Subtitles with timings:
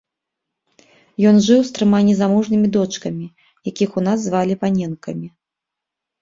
[1.31, 3.25] Ён жыў з трыма незамужнімі дочкамі,
[3.71, 5.27] якіх у нас звалі паненкамі.